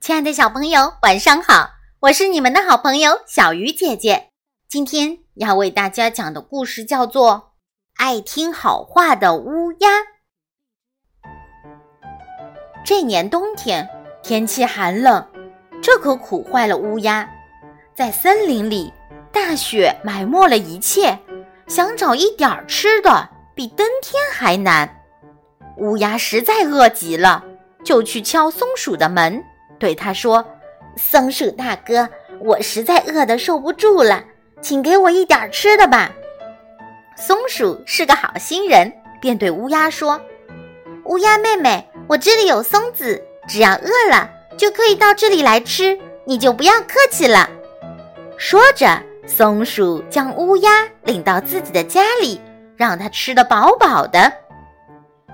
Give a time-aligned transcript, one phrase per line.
[0.00, 1.70] 亲爱的小朋友，晚上好！
[2.00, 4.30] 我是你们的好朋友小鱼姐姐。
[4.68, 7.32] 今天要为大家讲的故事叫做
[7.96, 9.88] 《爱听好话的乌鸦》。
[12.84, 13.86] 这年冬天
[14.22, 15.26] 天气寒冷，
[15.82, 17.28] 这可苦坏了乌鸦。
[17.94, 18.92] 在森林里，
[19.32, 21.18] 大雪埋没了一切，
[21.66, 25.02] 想找一点儿吃的比登天还难。
[25.76, 27.44] 乌鸦实在饿极了，
[27.84, 29.44] 就去敲松鼠的门。
[29.78, 30.44] 对他说
[30.96, 32.08] ：“松鼠大哥，
[32.40, 34.24] 我实在饿得受不住了，
[34.60, 36.10] 请给我一点吃的吧。”
[37.16, 40.20] 松鼠是个好心人，便对乌鸦说
[41.06, 47.48] ：“乌鸦妹妹，我这里有松子，只要饿了就可以到这里来吃，你就不要客气了。”
[48.36, 52.40] 说着，松鼠将乌鸦领到自己的家里，
[52.76, 54.32] 让它吃得饱饱的。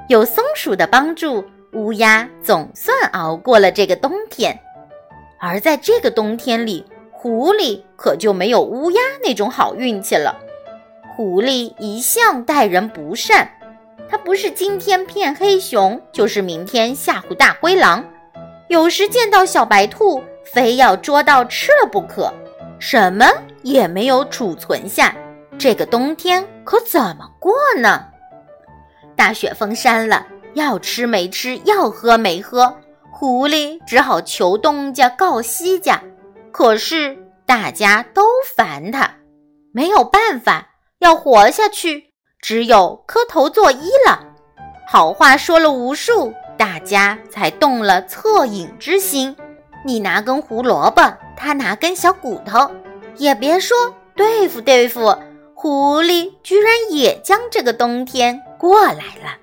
[0.09, 1.45] 有松鼠的帮助。
[1.75, 4.59] 乌鸦总算熬过了这个冬天，
[5.39, 10.37] 而在这个冬天里，狐狸可就没有乌鸦那种好运气了。
[11.17, 13.49] 狐狸一向待人不善，
[14.09, 18.05] 它不是今天骗黑熊，就是明天吓唬大灰狼，
[18.69, 22.33] 有时见到小白兔，非要捉到吃了不可，
[22.79, 23.27] 什么
[23.63, 25.15] 也没有储存下。
[25.57, 28.07] 这个冬天可怎么过呢？
[29.17, 30.27] 大雪封山了。
[30.55, 32.77] 要吃没吃，要喝没喝，
[33.13, 36.03] 狐狸只好求东家告西家。
[36.51, 38.23] 可是大家都
[38.57, 39.17] 烦他，
[39.73, 40.69] 没有办法，
[41.01, 44.21] 要活下去，只有磕头作揖了。
[44.87, 49.35] 好话说了无数，大家才动了恻隐之心。
[49.85, 51.03] 你拿根胡萝卜，
[51.37, 52.71] 他拿根小骨头，
[53.17, 53.77] 也别说
[54.15, 55.15] 对付对付，
[55.55, 59.37] 狐狸居然也将这个冬天过来了。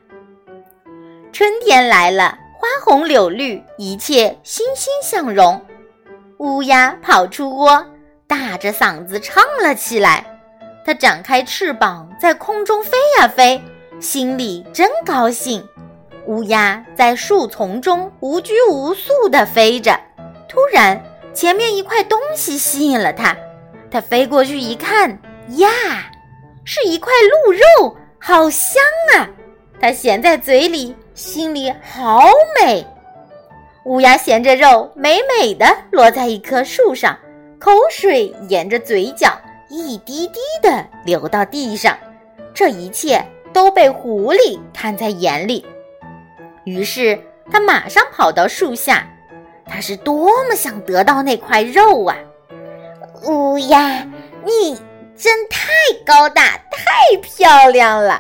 [1.42, 5.60] 春天来了，花红柳绿，一切欣欣向荣。
[6.38, 7.84] 乌鸦跑出窝，
[8.28, 10.24] 大着嗓子唱了起来。
[10.86, 13.60] 它展开翅膀，在空中飞呀飞，
[14.00, 15.68] 心里真高兴。
[16.28, 20.00] 乌鸦在树丛中无拘无束地飞着。
[20.48, 21.04] 突然，
[21.34, 23.36] 前面一块东西吸引了它。
[23.90, 25.10] 它飞过去一看，
[25.58, 25.68] 呀，
[26.64, 27.12] 是一块
[27.48, 28.84] 鹿肉，好香
[29.16, 29.28] 啊！
[29.80, 30.96] 它衔在嘴里。
[31.22, 32.20] 心里好
[32.60, 32.84] 美，
[33.84, 37.16] 乌鸦衔着肉，美美的落在一棵树上，
[37.60, 39.32] 口水沿着嘴角
[39.70, 41.96] 一滴滴的流到地上。
[42.56, 43.24] 这一切
[43.54, 45.64] 都被狐狸看在眼里，
[46.64, 47.22] 于是
[47.52, 49.08] 他马上跑到树下。
[49.68, 52.18] 他是多么想得到那块肉啊！
[53.28, 54.10] 乌鸦，
[54.44, 54.76] 你
[55.16, 55.70] 真太
[56.04, 58.20] 高大、太漂亮了，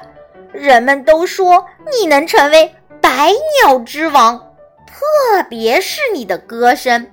[0.51, 1.65] 人们都说
[1.99, 2.71] 你能成为。
[3.01, 3.31] 百
[3.65, 4.37] 鸟之王，
[4.85, 7.11] 特别是你的歌声，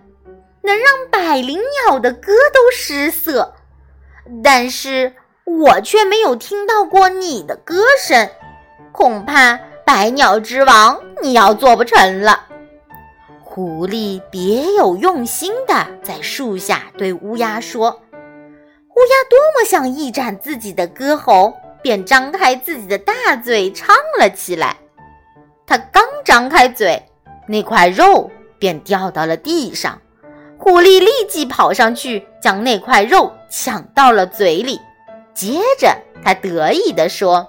[0.63, 3.55] 能让百灵鸟的歌都失色。
[4.45, 8.29] 但是我却没有听到过你的歌声，
[8.93, 12.45] 恐怕百鸟之王你要做不成了。
[13.43, 17.91] 狐狸别有用心的在树下对乌鸦说
[18.95, 24.77] ：“乌鸦多么想一展自己的歌喉，便张开自己的大嘴唱了起来。”
[25.69, 27.03] 他刚张开嘴，
[27.47, 30.01] 那块肉便掉到了地上。
[30.57, 34.81] 狐狸立即跑上去，将那块肉抢到了嘴里。
[35.35, 37.47] 接着，他得意地说：“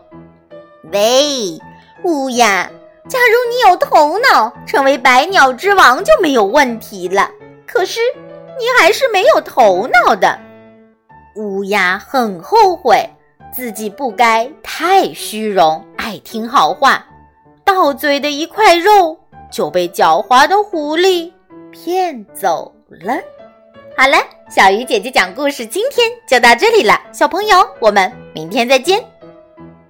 [0.91, 1.57] 喂，
[2.03, 2.69] 乌鸦，
[3.07, 7.31] 假如你有头脑，成为百鸟之王就没有问题了。
[7.65, 8.01] 可是，
[8.59, 10.37] 你还是没有头脑的。”
[11.35, 13.09] 乌鸦很后悔，
[13.53, 17.05] 自己不该太虚荣，爱听好话。
[17.73, 19.17] 到嘴的一块肉
[19.51, 21.31] 就被狡猾的狐狸
[21.71, 23.13] 骗走了。
[23.95, 24.17] 好了，
[24.49, 26.99] 小鱼姐姐讲故事，今天就到这里了。
[27.11, 29.03] 小朋友，我们明天再见。